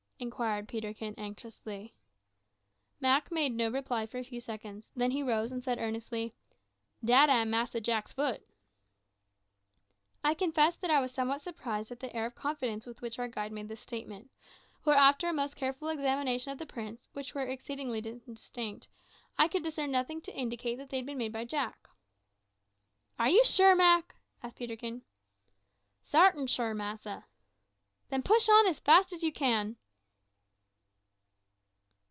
[0.23, 1.95] inquired Peterkin anxiously.
[2.99, 6.35] Mak made no reply for a few seconds; then he rose, and said earnestly,
[7.03, 8.45] "Dat am Massa Jack's foot."
[10.23, 13.27] I confess that I was somewhat surprised at the air of confidence with which our
[13.27, 14.29] guide made this statement;
[14.83, 18.87] for after a most careful examination of the prints, which were exceedingly indistinct,
[19.39, 21.87] I could discern nothing to indicate that they had been made by Jack.
[23.17, 24.13] "Are you sure, Mak?"
[24.43, 25.01] asked Peterkin.
[26.03, 27.25] "Sartin sure, massa."
[28.09, 29.77] "Then push on as fast as you can."